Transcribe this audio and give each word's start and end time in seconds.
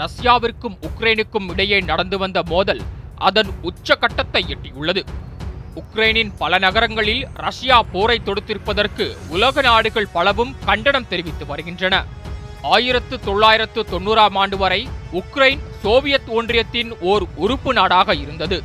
ரஷ்யாவிற்கும் 0.00 0.78
உக்ரைனுக்கும் 0.80 1.50
இடையே 1.50 1.80
நடந்து 1.80 2.18
வந்த 2.18 2.42
மோதல் 2.42 2.80
அதன் 3.16 3.50
உச்சகட்டத்தை 3.62 4.42
எட்டியுள்ளது. 4.48 5.02
உக்ரைனின் 5.74 6.32
பல 6.38 6.58
நகரங்களில் 6.58 7.28
ரஷ்யா 7.34 7.82
போரை 7.82 8.20
தொடுத்திருப்பதற்கு 8.24 9.16
உலக 9.28 9.60
நாடுகள் 9.60 10.06
பலவும் 10.06 10.56
கண்டனம் 10.64 11.08
தெரிவித்து 11.08 11.46
வருகின்றன. 11.46 12.04
ஆயிரத்து 12.62 13.20
தொள்ளாயிரத்து 13.20 13.82
தொண்ணூறாம் 13.82 14.36
ஆண்டு 14.36 14.56
வரை 14.56 14.88
உக்ரைன் 15.12 15.58
சோவியத் 15.82 16.28
ஒன்றியத்தின் 16.28 16.98
ஓர் 17.00 17.26
உறுப்பு 17.36 17.72
நாடாக 17.72 18.14
இருந்தது. 18.14 18.62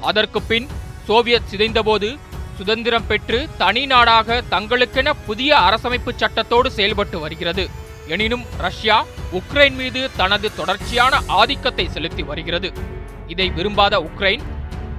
அதற்கு 0.00 0.42
பின் 0.42 0.68
சோவியத் 1.04 1.48
சிதைந்தபோது 1.50 2.18
சுதந்திரம் 2.56 3.06
பெற்று 3.06 3.48
தனி 3.58 3.86
நாடாக 3.86 4.42
தங்களுக்கென 4.50 5.12
புதிய 5.26 5.56
அரசமைப்பு 5.56 6.10
சட்டத்தோடு 6.16 6.70
செயல்பட்டு 6.70 7.18
வருகிறது. 7.18 7.80
எனினும் 8.08 8.44
ரஷ்யா 8.58 9.04
உக்ரைன் 9.32 9.74
மீது 9.74 10.10
தனது 10.16 10.54
தொடர்ச்சியான 10.54 11.20
ஆதிக்கத்தை 11.26 11.88
செலுத்தி 11.88 12.22
வருகிறது. 12.22 12.72
இதை 13.26 13.50
விரும்பாத 13.50 14.00
உக்ரைன் 14.00 14.40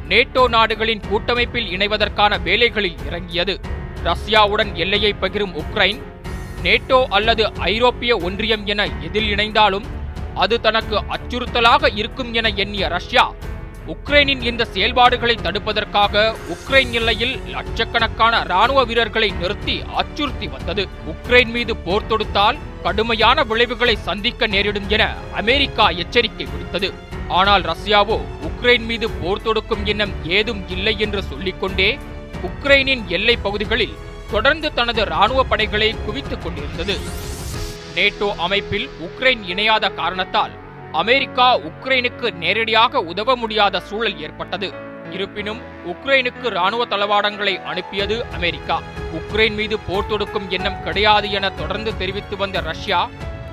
நேட்டோ 0.08 0.48
நாடுகளின் 0.48 1.02
கூட்டமைப்பில் 1.10 1.68
இணைவதற்கான 1.68 2.42
வேலைகளில் 2.42 2.98
இறங்கியது. 3.08 3.60
ரஷ்யாவுடன் 4.04 4.74
எல்லையை 4.74 5.16
பகிரும் 5.22 5.56
உக்ரைன் 5.56 6.02
நேட்டோ 6.64 7.06
அல்லது 7.10 7.54
ஐரோப்பிய 7.54 8.18
ஒன்றியம் 8.18 8.66
என 8.66 8.86
எதில் 8.86 9.30
இணைந்தாலும் 9.36 9.86
அது 10.36 10.62
தனக்கு 10.62 11.04
அச்சுறுத்தலாக 11.10 11.96
இருக்கும் 11.96 12.34
என 12.34 12.50
எண்ணிய 12.50 12.88
ரஷ்யா 12.88 13.34
உக்ரைனின் 13.88 14.42
இந்த 14.42 14.66
செயல்பாடுகளை 14.66 15.36
தடுப்பதற்காக 15.36 16.36
உக்ரைன் 16.50 16.92
எல்லையில் 16.92 17.40
லட்சக்கணக்கான 17.46 18.44
ராணுவ 18.44 18.84
வீரர்களை 18.84 19.30
நிறுத்தி 19.30 19.84
அச்சுறுத்தி 19.96 20.48
வந்தது. 20.48 20.88
உக்ரைன் 21.08 21.52
மீது 21.52 21.76
போர் 21.76 22.08
தொடுத்தால் 22.08 22.58
கடுமையான 22.84 23.44
விளைவுகளை 23.44 23.96
சந்திக்க 24.08 24.48
நேரிடும் 24.48 24.90
என 24.90 25.04
அமெரிக்கா 25.34 25.86
எச்சரிக்கை 26.04 26.46
விடுத்தது. 26.46 26.90
ஆனால் 27.28 27.64
ரஷ்யாவோ 27.64 28.18
உக்ரைன் 28.48 28.86
மீது 28.86 29.10
போர் 29.10 29.42
தொடுக்கும் 29.42 29.86
எண்ணம் 29.86 30.14
ஏதும் 30.38 30.64
இல்லை 30.70 30.96
என்று 31.00 31.24
சொல்லிக்கொண்டே 31.24 31.90
உக்ரைனின் 32.50 33.04
எல்லை 33.08 33.36
பகுதிகளில் 33.38 33.96
தொடர்ந்து 34.32 34.74
தனது 34.74 35.06
ராணுவ 35.06 35.44
படைகளை 35.44 35.90
குவித்துக் 36.06 36.44
கொண்டிருந்தது. 36.44 36.96
நேட்டோ 37.96 38.30
அமைப்பில் 38.46 38.88
உக்ரைன் 39.08 39.42
இணையாத 39.54 39.94
காரணத்தால் 39.94 40.54
அமெரிக்கா 40.92 41.48
உக்ரைனுக்கு 41.70 42.28
நேரடியாக 42.44 43.02
உதவ 43.12 43.36
முடியாத 43.36 43.80
சூழல் 43.80 44.20
ஏற்பட்டது. 44.20 44.70
இருப்பினும் 45.14 45.62
உக்ரைனுக்கு 45.86 46.48
ராணுவ 46.50 46.86
தளவாடங்களை 46.86 47.64
அனுப்பியது 47.64 48.26
அமெரிக்கா. 48.34 48.82
உக்ரைன் 49.20 49.56
மீது 49.56 49.80
போர் 49.80 50.08
தொடுக்கும் 50.08 50.50
எண்ணம் 50.50 50.84
கிடையாது 50.84 51.32
என 51.32 51.50
தொடர்ந்து 51.50 51.98
தெரிவித்து 51.98 52.38
வந்த 52.38 52.60
ரஷ்யா 52.60 53.10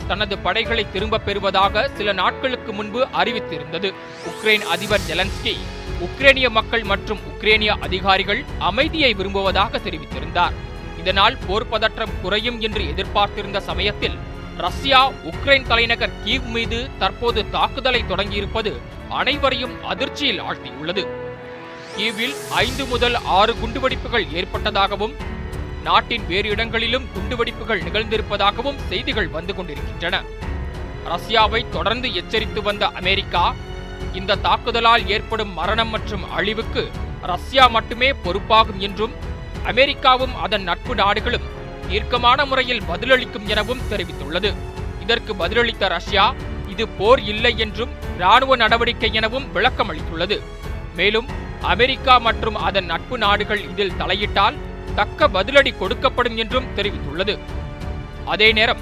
தனது 0.09 0.39
படைகளை 0.39 0.87
திரும்பப் 0.93 1.25
பெறுவதாக 1.25 1.89
சில 1.89 2.13
நாட்களுக்கு 2.13 2.73
முன்பு 2.73 3.07
அறிவித்திருந்தது. 3.13 3.95
உக்ரைன் 4.31 4.61
அதிபர் 4.61 5.01
ஜெலன்ஸ்கி 5.11 5.55
உக்ரைனிய 6.01 6.49
மக்கள் 6.49 6.83
மற்றும் 6.83 7.19
உக்ரைனிய 7.19 7.67
அதிகாரிகள் 7.67 8.45
அமைதியை 8.59 9.15
விரும்புவதாக 9.15 9.79
தெரிவித்திருந்தார். 9.79 10.53
இதனால் 10.99 11.37
போர் 11.47 11.69
பதற்றம் 11.69 12.11
குறையும் 12.23 12.61
என்று 12.61 12.89
எதிர்பார்த்திருந்த 12.89 13.61
சமயத்தில் 13.61 14.19
ரஷ்யா 14.57 15.11
உக்ரைன் 15.11 15.67
தலைநகர் 15.67 16.11
கீவ் 16.25 16.45
மீது 16.45 16.91
தற்போது 16.99 17.51
தாக்குதலை 17.51 18.05
தொடங்கியிருப்பது 18.09 18.73
அனைவரையும் 19.09 19.85
அதிர்ச்சியில் 19.85 20.43
ஆழ்த்தியுள்ளது. 20.43 21.05
கீவில் 21.97 22.35
ஐந்து 22.65 22.87
முதல் 22.87 23.17
ஆறு 23.39 23.53
குண்டுவெடிப்புகள் 23.53 24.27
ஏற்பட்டதாகவும் 24.39 25.15
நாட்டின் 25.83 26.25
வேறு 26.27 26.49
இடங்களிலும் 26.49 27.07
குண்டுவெடிப்புகள் 27.15 27.83
நிகழ்ந்திருப்பதாகவும் 27.87 28.79
செய்திகள் 28.89 29.29
வந்து 29.29 29.55
கொண்டிருக்கின்றன. 29.55 30.17
ரஷ்யாவை 31.13 31.61
தொடர்ந்து 31.71 32.09
எச்சரித்து 32.15 32.63
வந்த 32.63 32.87
அமெரிக்கா 33.01 33.55
இந்த 34.13 34.39
தாக்குதலால் 34.47 35.05
ஏற்படும் 35.07 35.53
மரணம் 35.53 35.89
மற்றும் 35.89 36.31
அழிவுக்கு 36.31 36.83
ரஷ்யா 37.23 37.67
மட்டுமே 37.67 38.11
பொறுப்பாகும் 38.25 38.79
என்றும் 38.79 39.15
அமெரிக்காவும் 39.65 40.35
அதன் 40.45 40.63
நட்பு 40.63 40.95
நாடுகளும் 40.95 41.49
தீர்க்கமான 41.89 42.45
முறையில் 42.47 42.83
பதிலளிக்கும் 42.83 43.47
எனவும் 43.47 43.85
தெரிவித்துள்ளது. 43.91 44.51
இதற்கு 45.03 45.33
பதிலளித்த 45.35 45.89
ரஷ்யா 45.89 46.25
இது 46.69 46.89
போர் 46.89 47.23
இல்லை 47.33 47.53
என்றும் 47.59 47.93
ராணுவ 48.19 48.57
நடவடிக்கை 48.57 49.11
எனவும் 49.13 49.53
விளக்கம் 49.53 49.91
அளித்துள்ளது 49.93 50.37
மேலும் 50.97 51.29
அமெரிக்கா 51.63 52.19
மற்றும் 52.19 52.55
அதன் 52.55 52.85
நட்பு 52.85 53.19
நாடுகள் 53.19 53.69
இதில் 53.69 53.97
தலையிட்டால் 53.97 54.55
தக்க 54.95 55.29
பதிலடி 55.29 55.75
கொடுக்கப்படும் 55.81 56.35
என்றும் 56.35 56.65
தெரிவித்துள்ளது. 56.77 57.39
அதே 58.25 58.53
நேரம் 58.53 58.79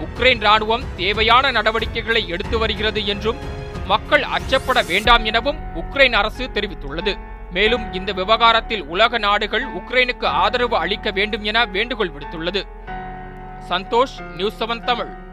உக்ரைன் 0.00 0.38
ராணுவம் 0.38 0.84
தேவையான 0.96 1.50
நடவடிக்கைகளை 1.50 2.28
எடுத்து 2.28 2.58
வருகிறது 2.58 3.06
என்றும் 3.06 3.36
மக்கள் 3.86 4.22
அச்சப்பட 4.22 4.86
வேண்டாம் 4.86 5.24
எனவும் 5.24 5.58
உக்ரைன் 5.74 6.12
அரசு 6.12 6.50
தெரிவித்துள்ளது. 6.54 7.18
மேலும் 7.50 7.92
இந்த 7.92 8.12
விவகாரத்தில் 8.12 8.84
உலக 8.84 9.18
நாடுகள் 9.18 9.66
உக்ரைனுக்கு 9.74 10.24
ஆதரவு 10.24 10.76
அளிக்க 10.76 11.10
வேண்டும் 11.10 11.42
என 11.42 11.64
வேண்டுகோள் 11.64 12.10
விடுத்துள்ளது. 12.10 12.66
Santhosh 13.68 14.34
news 14.36 14.64
seven 14.64 14.84
Tamil. 14.84 15.30